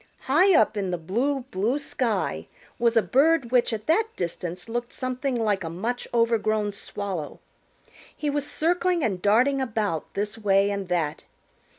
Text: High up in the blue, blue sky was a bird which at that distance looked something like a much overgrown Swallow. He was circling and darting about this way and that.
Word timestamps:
High 0.21 0.55
up 0.59 0.75
in 0.77 0.89
the 0.89 0.97
blue, 0.97 1.41
blue 1.51 1.77
sky 1.77 2.47
was 2.79 2.97
a 2.97 3.03
bird 3.03 3.51
which 3.51 3.71
at 3.71 3.85
that 3.85 4.07
distance 4.15 4.67
looked 4.67 4.91
something 4.91 5.35
like 5.35 5.63
a 5.63 5.69
much 5.69 6.07
overgrown 6.11 6.73
Swallow. 6.73 7.39
He 8.17 8.27
was 8.27 8.49
circling 8.49 9.03
and 9.03 9.21
darting 9.21 9.61
about 9.61 10.11
this 10.15 10.39
way 10.39 10.71
and 10.71 10.87
that. 10.87 11.25